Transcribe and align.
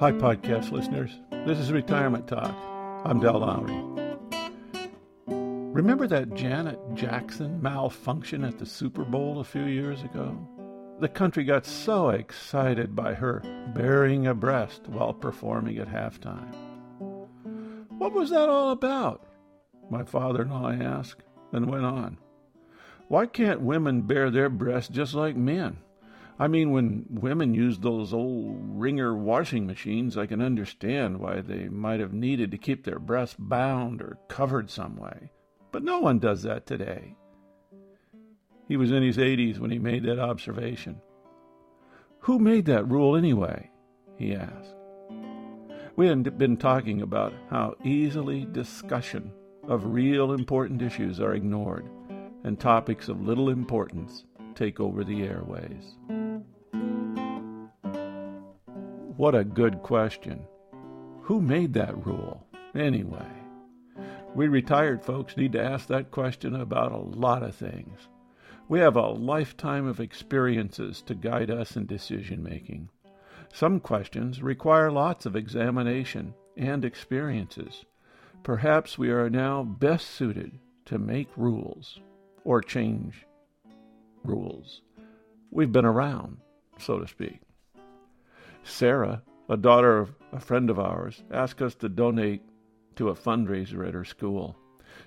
Hi, 0.00 0.12
podcast 0.12 0.72
listeners. 0.72 1.10
This 1.30 1.58
is 1.58 1.70
Retirement 1.70 2.26
Talk. 2.26 2.54
I'm 3.04 3.20
Del 3.20 3.38
Lowry. 3.38 3.76
Remember 5.26 6.06
that 6.06 6.32
Janet 6.32 6.78
Jackson 6.94 7.60
malfunction 7.60 8.42
at 8.42 8.58
the 8.58 8.64
Super 8.64 9.04
Bowl 9.04 9.40
a 9.40 9.44
few 9.44 9.64
years 9.64 10.02
ago? 10.02 10.38
The 11.00 11.08
country 11.10 11.44
got 11.44 11.66
so 11.66 12.08
excited 12.08 12.96
by 12.96 13.12
her 13.12 13.42
baring 13.74 14.26
a 14.26 14.32
breast 14.32 14.88
while 14.88 15.12
performing 15.12 15.76
at 15.76 15.88
halftime. 15.88 16.54
What 17.98 18.14
was 18.14 18.30
that 18.30 18.48
all 18.48 18.70
about? 18.70 19.26
My 19.90 20.04
father 20.04 20.40
in 20.40 20.48
law 20.48 20.72
asked, 20.72 21.24
and 21.52 21.70
went 21.70 21.84
on. 21.84 22.16
Why 23.08 23.26
can't 23.26 23.60
women 23.60 24.00
bare 24.00 24.30
their 24.30 24.48
breasts 24.48 24.88
just 24.88 25.12
like 25.12 25.36
men? 25.36 25.76
I 26.40 26.48
mean, 26.48 26.70
when 26.70 27.04
women 27.10 27.52
used 27.52 27.82
those 27.82 28.14
old 28.14 28.56
wringer 28.58 29.14
washing 29.14 29.66
machines, 29.66 30.16
I 30.16 30.24
can 30.24 30.40
understand 30.40 31.20
why 31.20 31.42
they 31.42 31.68
might 31.68 32.00
have 32.00 32.14
needed 32.14 32.50
to 32.50 32.56
keep 32.56 32.82
their 32.82 32.98
breasts 32.98 33.36
bound 33.38 34.00
or 34.00 34.16
covered 34.26 34.70
some 34.70 34.96
way. 34.96 35.32
But 35.70 35.84
no 35.84 36.00
one 36.00 36.18
does 36.18 36.42
that 36.44 36.64
today. 36.64 37.14
He 38.68 38.78
was 38.78 38.90
in 38.90 39.02
his 39.02 39.18
80s 39.18 39.58
when 39.58 39.70
he 39.70 39.78
made 39.78 40.04
that 40.04 40.18
observation. 40.18 41.02
Who 42.20 42.38
made 42.38 42.64
that 42.66 42.88
rule 42.88 43.16
anyway? 43.16 43.70
he 44.16 44.34
asked. 44.34 44.74
We 45.96 46.06
had 46.06 46.38
been 46.38 46.56
talking 46.56 47.02
about 47.02 47.34
how 47.50 47.74
easily 47.84 48.46
discussion 48.46 49.30
of 49.68 49.92
real 49.92 50.32
important 50.32 50.80
issues 50.80 51.20
are 51.20 51.34
ignored 51.34 51.84
and 52.44 52.58
topics 52.58 53.08
of 53.08 53.20
little 53.20 53.50
importance 53.50 54.24
take 54.54 54.80
over 54.80 55.04
the 55.04 55.22
airways. 55.22 55.96
What 59.20 59.34
a 59.34 59.44
good 59.44 59.82
question. 59.82 60.46
Who 61.24 61.42
made 61.42 61.74
that 61.74 62.06
rule, 62.06 62.42
anyway? 62.74 63.28
We 64.34 64.48
retired 64.48 65.04
folks 65.04 65.36
need 65.36 65.52
to 65.52 65.62
ask 65.62 65.88
that 65.88 66.10
question 66.10 66.56
about 66.56 66.92
a 66.92 66.96
lot 66.96 67.42
of 67.42 67.54
things. 67.54 68.08
We 68.70 68.80
have 68.80 68.96
a 68.96 69.08
lifetime 69.08 69.86
of 69.86 70.00
experiences 70.00 71.02
to 71.02 71.14
guide 71.14 71.50
us 71.50 71.76
in 71.76 71.84
decision 71.84 72.42
making. 72.42 72.88
Some 73.52 73.78
questions 73.78 74.42
require 74.42 74.90
lots 74.90 75.26
of 75.26 75.36
examination 75.36 76.32
and 76.56 76.82
experiences. 76.82 77.84
Perhaps 78.42 78.96
we 78.96 79.10
are 79.10 79.28
now 79.28 79.62
best 79.62 80.08
suited 80.08 80.58
to 80.86 80.98
make 80.98 81.28
rules 81.36 82.00
or 82.44 82.62
change 82.62 83.26
rules. 84.24 84.80
We've 85.50 85.70
been 85.70 85.84
around, 85.84 86.38
so 86.78 86.98
to 87.00 87.06
speak. 87.06 87.40
Sarah, 88.62 89.22
a 89.48 89.56
daughter 89.56 89.98
of 89.98 90.14
a 90.32 90.40
friend 90.40 90.70
of 90.70 90.78
ours, 90.78 91.22
asked 91.30 91.62
us 91.62 91.74
to 91.76 91.88
donate 91.88 92.42
to 92.96 93.08
a 93.08 93.14
fundraiser 93.14 93.86
at 93.86 93.94
her 93.94 94.04
school. 94.04 94.56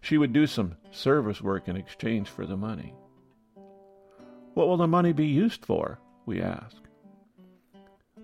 She 0.00 0.18
would 0.18 0.32
do 0.32 0.46
some 0.46 0.76
service 0.90 1.42
work 1.42 1.68
in 1.68 1.76
exchange 1.76 2.28
for 2.28 2.46
the 2.46 2.56
money. 2.56 2.94
What 4.54 4.68
will 4.68 4.76
the 4.76 4.86
money 4.86 5.12
be 5.12 5.26
used 5.26 5.64
for? 5.64 5.98
we 6.26 6.40
asked. 6.40 6.82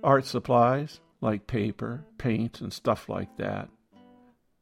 Art 0.03 0.25
supplies, 0.25 1.01
like 1.21 1.47
paper, 1.47 2.05
paint, 2.19 2.61
and 2.61 2.73
stuff 2.73 3.09
like 3.09 3.37
that. 3.39 3.69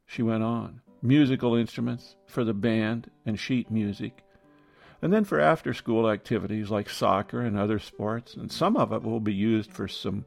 She 0.05 0.23
went 0.23 0.43
on. 0.43 0.81
Musical 1.01 1.55
instruments 1.55 2.15
for 2.25 2.43
the 2.43 2.53
band 2.53 3.11
and 3.25 3.39
sheet 3.39 3.69
music. 3.69 4.23
And 5.01 5.13
then 5.13 5.23
for 5.23 5.39
after 5.39 5.73
school 5.73 6.09
activities 6.09 6.71
like 6.71 6.89
soccer 6.89 7.41
and 7.41 7.57
other 7.57 7.79
sports. 7.79 8.33
And 8.35 8.51
some 8.51 8.77
of 8.77 8.91
it 8.91 9.03
will 9.03 9.19
be 9.19 9.33
used 9.33 9.71
for 9.71 9.87
some 9.87 10.25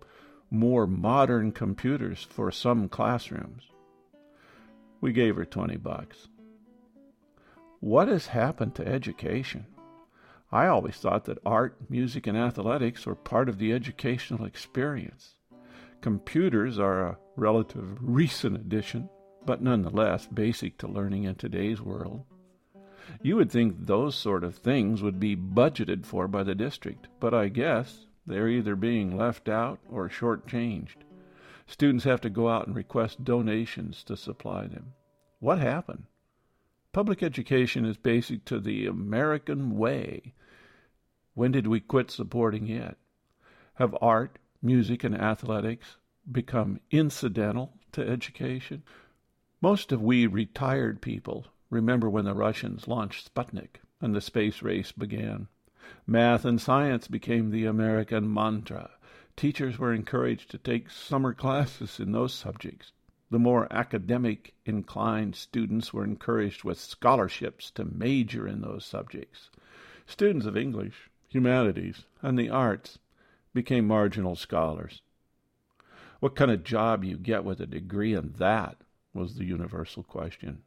more 0.51 0.87
modern 0.87 1.53
computers 1.53 2.27
for 2.29 2.51
some 2.51 2.89
classrooms. 2.89 3.65
We 5.01 5.13
gave 5.13 5.37
her 5.37 5.45
20 5.45 5.77
bucks. 5.77 6.29
What 7.81 8.09
has 8.09 8.27
happened 8.27 8.75
to 8.77 8.87
education? 8.87 9.67
I 10.51 10.67
always 10.67 10.97
thought 10.97 11.27
that 11.27 11.39
art, 11.45 11.77
music, 11.91 12.27
and 12.27 12.37
athletics 12.37 13.07
were 13.07 13.15
part 13.15 13.49
of 13.49 13.59
the 13.59 13.73
educational 13.73 14.47
experience. 14.47 15.35
Computers 16.01 16.79
are 16.79 17.07
a 17.07 17.19
relative 17.37 17.99
recent 18.01 18.57
addition, 18.57 19.11
but 19.45 19.63
nonetheless 19.63 20.27
basic 20.27 20.79
to 20.79 20.89
learning 20.89 21.25
in 21.25 21.35
today's 21.35 21.81
world. 21.81 22.25
You 23.23 23.37
would 23.37 23.51
think 23.51 23.87
those 23.87 24.15
sort 24.15 24.45
of 24.45 24.57
things 24.57 25.03
would 25.03 25.21
be 25.21 25.37
budgeted 25.37 26.05
for 26.05 26.29
by 26.29 26.43
the 26.43 26.55
district, 26.55 27.09
but 27.21 27.35
I 27.35 27.49
guess 27.49 28.07
they're 28.29 28.49
either 28.49 28.77
being 28.77 29.17
left 29.17 29.49
out 29.49 29.81
or 29.91 30.09
shortchanged. 30.09 30.97
Students 31.67 32.05
have 32.05 32.21
to 32.21 32.31
go 32.31 32.49
out 32.49 32.67
and 32.67 32.77
request 32.77 33.25
donations 33.25 34.05
to 34.05 34.17
supply 34.17 34.67
them. 34.67 34.93
What 35.41 35.59
happened? 35.59 36.05
Public 36.93 37.23
education 37.23 37.85
is 37.85 37.97
basic 37.97 38.45
to 38.47 38.61
the 38.61 38.87
American 38.87 39.77
way. 39.77 40.35
When 41.35 41.53
did 41.53 41.67
we 41.67 41.81
quit 41.81 42.11
supporting 42.11 42.69
it? 42.69 42.97
Have 43.75 43.97
art, 44.01 44.39
music, 44.63 45.05
and 45.05 45.15
athletics 45.15 45.97
become 46.31 46.81
incidental 46.91 47.75
to 47.93 48.07
education? 48.07 48.83
Most 49.61 49.93
of 49.93 50.03
we 50.03 50.27
retired 50.27 51.01
people 51.01 51.47
remember 51.71 52.09
when 52.09 52.25
the 52.25 52.35
Russians 52.35 52.89
launched 52.89 53.33
Sputnik 53.35 53.81
and 54.01 54.15
the 54.15 54.21
space 54.21 54.63
race 54.63 54.93
began. 54.93 55.49
Math 56.07 56.45
and 56.45 56.61
science 56.61 57.09
became 57.09 57.51
the 57.51 57.65
American 57.65 58.33
mantra. 58.33 58.91
Teachers 59.37 59.79
were 59.79 59.93
encouraged 59.93 60.51
to 60.51 60.59
take 60.59 60.91
summer 60.91 61.33
classes 61.33 62.01
in 62.01 62.13
those 62.13 62.35
subjects. 62.35 62.93
The 63.31 63.39
more 63.39 63.71
academic 63.71 64.55
inclined 64.65 65.37
students 65.37 65.93
were 65.93 66.05
encouraged 66.05 66.65
with 66.65 66.81
scholarships 66.81 67.71
to 67.73 67.85
major 67.85 68.49
in 68.49 68.63
those 68.63 68.85
subjects. 68.85 69.51
Students 70.07 70.47
of 70.47 70.57
English, 70.57 71.11
humanities, 71.29 72.05
and 72.23 72.39
the 72.39 72.49
arts 72.49 72.99
became 73.53 73.87
marginal 73.87 74.35
scholars. 74.35 75.03
What 76.21 76.35
kind 76.35 76.51
of 76.51 76.65
job 76.65 77.05
you 77.05 77.17
get 77.17 77.45
with 77.45 77.61
a 77.61 77.67
degree 77.67 78.15
in 78.15 78.33
that 78.39 78.79
was 79.13 79.35
the 79.35 79.45
universal 79.45 80.03
question. 80.03 80.63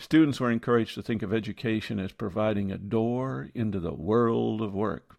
Students 0.00 0.38
were 0.38 0.50
encouraged 0.50 0.94
to 0.94 1.02
think 1.02 1.22
of 1.22 1.34
education 1.34 1.98
as 1.98 2.12
providing 2.12 2.70
a 2.70 2.78
door 2.78 3.50
into 3.52 3.80
the 3.80 3.92
world 3.92 4.62
of 4.62 4.72
work. 4.72 5.18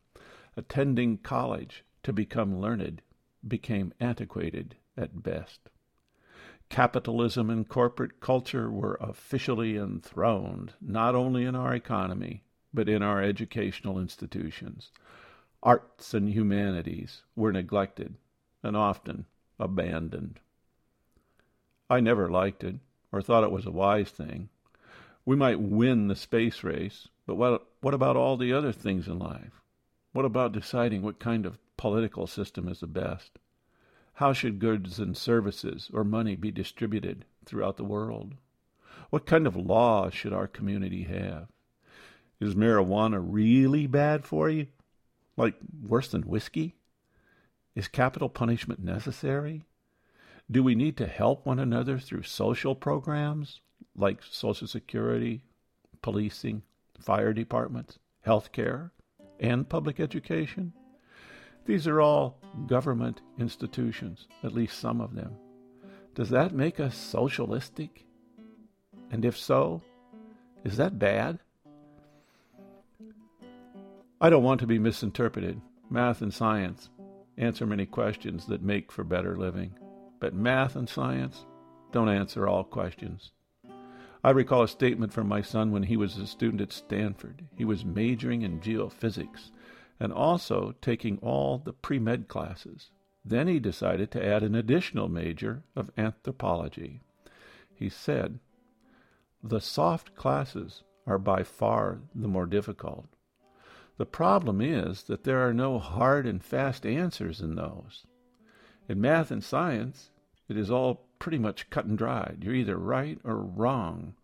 Attending 0.55 1.17
college 1.17 1.83
to 2.03 2.13
become 2.13 2.59
learned 2.59 3.01
became 3.45 3.93
antiquated 3.99 4.77
at 4.95 5.21
best. 5.21 5.69
Capitalism 6.69 7.49
and 7.49 7.67
corporate 7.67 8.21
culture 8.21 8.71
were 8.71 8.97
officially 9.01 9.75
enthroned 9.75 10.73
not 10.79 11.13
only 11.13 11.43
in 11.43 11.55
our 11.55 11.73
economy, 11.73 12.43
but 12.73 12.87
in 12.87 13.03
our 13.03 13.21
educational 13.21 13.99
institutions. 13.99 14.91
Arts 15.61 16.13
and 16.13 16.29
humanities 16.29 17.23
were 17.35 17.51
neglected 17.51 18.15
and 18.63 18.77
often 18.77 19.25
abandoned. 19.59 20.39
I 21.89 21.99
never 21.99 22.29
liked 22.29 22.63
it 22.63 22.75
or 23.11 23.21
thought 23.21 23.43
it 23.43 23.51
was 23.51 23.65
a 23.65 23.71
wise 23.71 24.11
thing. 24.11 24.49
We 25.29 25.35
might 25.35 25.61
win 25.61 26.07
the 26.07 26.15
space 26.15 26.63
race, 26.63 27.07
but 27.27 27.35
what, 27.35 27.67
what 27.81 27.93
about 27.93 28.15
all 28.15 28.35
the 28.35 28.51
other 28.51 28.71
things 28.71 29.07
in 29.07 29.19
life? 29.19 29.61
What 30.11 30.25
about 30.25 30.53
deciding 30.53 31.03
what 31.03 31.19
kind 31.19 31.45
of 31.45 31.59
political 31.77 32.25
system 32.25 32.67
is 32.67 32.79
the 32.79 32.87
best? 32.87 33.37
How 34.13 34.33
should 34.33 34.57
goods 34.57 34.97
and 34.97 35.15
services 35.15 35.91
or 35.93 36.03
money 36.03 36.35
be 36.35 36.49
distributed 36.49 37.25
throughout 37.45 37.77
the 37.77 37.83
world? 37.83 38.37
What 39.11 39.27
kind 39.27 39.45
of 39.45 39.55
law 39.55 40.09
should 40.09 40.33
our 40.33 40.47
community 40.47 41.03
have? 41.03 41.45
Is 42.39 42.55
marijuana 42.55 43.23
really 43.23 43.85
bad 43.85 44.25
for 44.25 44.49
you? 44.49 44.65
Like 45.37 45.53
worse 45.87 46.07
than 46.07 46.23
whiskey? 46.23 46.73
Is 47.75 47.87
capital 47.87 48.29
punishment 48.29 48.83
necessary? 48.83 49.61
Do 50.49 50.63
we 50.63 50.73
need 50.73 50.97
to 50.97 51.05
help 51.05 51.45
one 51.45 51.59
another 51.59 51.99
through 51.99 52.23
social 52.23 52.73
programs 52.73 53.61
like 53.99 54.23
Social 54.23 54.67
Security, 54.67 55.43
policing, 56.01 56.63
fire 56.99 57.33
departments, 57.33 57.99
health 58.21 58.51
care, 58.51 58.91
and 59.39 59.69
public 59.69 59.99
education. 59.99 60.73
These 61.65 61.85
are 61.87 62.01
all 62.01 62.39
government 62.65 63.21
institutions, 63.37 64.27
at 64.43 64.53
least 64.53 64.79
some 64.79 65.01
of 65.01 65.15
them. 65.15 65.35
Does 66.15 66.29
that 66.29 66.53
make 66.53 66.79
us 66.79 66.97
socialistic? 66.97 68.05
And 69.11 69.23
if 69.23 69.37
so, 69.37 69.81
is 70.63 70.77
that 70.77 70.97
bad? 70.97 71.39
I 74.21 74.29
don't 74.29 74.43
want 74.43 74.59
to 74.61 74.67
be 74.67 74.79
misinterpreted. 74.79 75.61
Math 75.89 76.21
and 76.21 76.33
science 76.33 76.89
answer 77.37 77.65
many 77.65 77.85
questions 77.85 78.45
that 78.47 78.61
make 78.61 78.91
for 78.91 79.03
better 79.03 79.37
living. 79.37 79.73
But 80.19 80.33
math 80.33 80.75
and 80.75 80.89
science 80.89 81.45
don't 81.91 82.09
answer 82.09 82.47
all 82.47 82.63
questions. 82.63 83.31
I 84.23 84.31
recall 84.31 84.63
a 84.63 84.67
statement 84.67 85.13
from 85.13 85.27
my 85.27 85.41
son 85.41 85.71
when 85.71 85.83
he 85.83 85.95
was 85.95 86.17
a 86.17 86.27
student 86.27 86.61
at 86.61 86.73
Stanford. 86.73 87.45
He 87.55 87.63
was 87.63 87.85
majoring 87.85 88.41
in 88.41 88.59
geophysics 88.59 89.51
and 89.99 90.11
also 90.11 90.75
taking 90.81 91.17
all 91.19 91.57
the 91.57 91.73
pre 91.73 91.99
med 91.99 92.27
classes. 92.27 92.91
Then 93.23 93.47
he 93.47 93.59
decided 93.59 94.11
to 94.11 94.25
add 94.25 94.43
an 94.43 94.55
additional 94.55 95.07
major 95.07 95.63
of 95.75 95.91
anthropology. 95.97 97.01
He 97.73 97.89
said, 97.89 98.39
The 99.41 99.61
soft 99.61 100.15
classes 100.15 100.83
are 101.07 101.19
by 101.19 101.43
far 101.43 101.99
the 102.13 102.27
more 102.27 102.45
difficult. 102.45 103.07
The 103.97 104.05
problem 104.05 104.61
is 104.61 105.03
that 105.03 105.23
there 105.23 105.47
are 105.47 105.53
no 105.53 105.79
hard 105.79 106.25
and 106.25 106.43
fast 106.43 106.85
answers 106.85 107.41
in 107.41 107.55
those. 107.55 108.05
In 108.87 109.01
math 109.01 109.31
and 109.31 109.43
science, 109.43 110.11
it 110.47 110.57
is 110.57 110.71
all 110.71 111.08
pretty 111.19 111.37
much 111.37 111.69
cut 111.69 111.85
and 111.85 111.97
dried. 111.97 112.39
You're 112.41 112.55
either 112.55 112.77
right 112.77 113.19
or 113.23 113.35
wrong. 113.35 114.15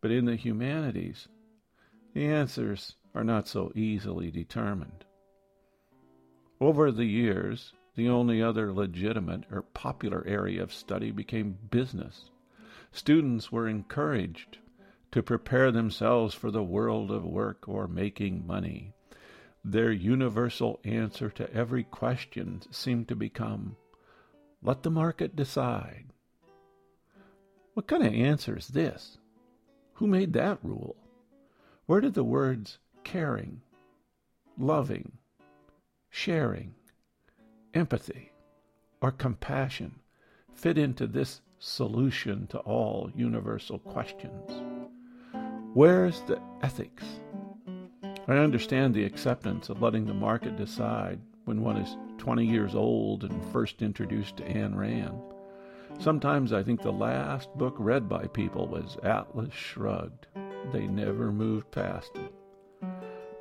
But 0.00 0.10
in 0.10 0.24
the 0.24 0.36
humanities, 0.36 1.28
the 2.14 2.26
answers 2.26 2.96
are 3.14 3.24
not 3.24 3.46
so 3.46 3.70
easily 3.74 4.30
determined. 4.30 5.04
Over 6.60 6.90
the 6.90 7.04
years, 7.04 7.74
the 7.94 8.08
only 8.08 8.42
other 8.42 8.72
legitimate 8.72 9.44
or 9.50 9.62
popular 9.62 10.24
area 10.26 10.62
of 10.62 10.72
study 10.72 11.10
became 11.10 11.58
business. 11.70 12.30
Students 12.92 13.52
were 13.52 13.68
encouraged 13.68 14.58
to 15.12 15.22
prepare 15.22 15.70
themselves 15.70 16.34
for 16.34 16.50
the 16.50 16.62
world 16.62 17.10
of 17.10 17.24
work 17.24 17.68
or 17.68 17.86
making 17.86 18.46
money. 18.46 18.92
Their 19.64 19.92
universal 19.92 20.80
answer 20.84 21.30
to 21.30 21.52
every 21.52 21.84
question 21.84 22.62
seemed 22.70 23.08
to 23.08 23.16
become, 23.16 23.76
let 24.62 24.82
the 24.82 24.90
market 24.90 25.36
decide. 25.36 26.12
What 27.74 27.86
kind 27.86 28.04
of 28.04 28.12
answer 28.12 28.56
is 28.56 28.68
this? 28.68 29.18
Who 29.94 30.06
made 30.06 30.32
that 30.32 30.58
rule? 30.62 30.96
Where 31.86 32.00
did 32.00 32.14
the 32.14 32.24
words 32.24 32.78
caring, 33.04 33.60
loving, 34.58 35.12
sharing, 36.08 36.74
empathy, 37.72 38.32
or 39.00 39.12
compassion 39.12 40.00
fit 40.52 40.78
into 40.78 41.06
this 41.06 41.42
solution 41.60 42.48
to 42.48 42.58
all 42.58 43.10
universal 43.14 43.78
questions? 43.78 44.50
Where's 45.72 46.22
the 46.22 46.40
ethics? 46.62 47.04
I 48.26 48.36
understand 48.36 48.94
the 48.94 49.04
acceptance 49.04 49.68
of 49.68 49.80
letting 49.80 50.06
the 50.06 50.14
market 50.14 50.56
decide 50.56 51.20
when 51.44 51.62
one 51.62 51.76
is 51.76 51.96
20 52.18 52.44
years 52.44 52.74
old 52.74 53.22
and 53.22 53.44
first 53.52 53.80
introduced 53.80 54.36
to 54.38 54.44
Ayn 54.44 54.76
Rand. 54.76 55.20
Sometimes 56.00 56.54
I 56.54 56.62
think 56.62 56.80
the 56.80 56.90
last 56.90 57.54
book 57.58 57.74
read 57.78 58.08
by 58.08 58.26
people 58.28 58.66
was 58.66 58.96
Atlas 59.02 59.52
Shrugged. 59.52 60.28
They 60.72 60.86
never 60.86 61.30
moved 61.30 61.70
past 61.72 62.12
it. 62.14 62.32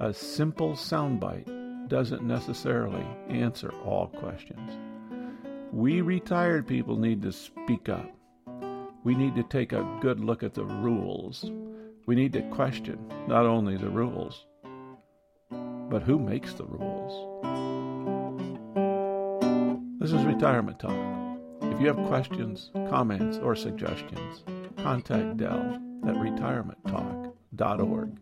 A 0.01 0.13
simple 0.13 0.73
soundbite 0.73 1.87
doesn't 1.87 2.21
necessarily 2.21 3.05
answer 3.29 3.71
all 3.85 4.07
questions. 4.07 4.71
We 5.71 6.01
retired 6.01 6.67
people 6.67 6.97
need 6.97 7.21
to 7.21 7.31
speak 7.31 7.87
up. 7.87 8.11
We 9.05 9.15
need 9.15 9.35
to 9.35 9.43
take 9.43 9.71
a 9.71 9.97
good 10.01 10.19
look 10.19 10.43
at 10.43 10.53
the 10.53 10.65
rules. 10.65 11.49
We 12.07 12.15
need 12.15 12.33
to 12.33 12.41
question 12.49 12.99
not 13.25 13.45
only 13.45 13.77
the 13.77 13.89
rules, 13.89 14.45
but 15.49 16.01
who 16.01 16.19
makes 16.19 16.53
the 16.55 16.65
rules. 16.65 17.13
This 20.01 20.11
is 20.11 20.25
Retirement 20.25 20.77
Talk. 20.79 21.08
If 21.79 21.83
you 21.83 21.93
have 21.93 22.07
questions, 22.07 22.71
comments, 22.89 23.37
or 23.37 23.55
suggestions, 23.55 24.43
contact 24.79 25.37
Dell 25.37 25.79
at 26.05 26.15
retirementtalk.org. 26.15 28.19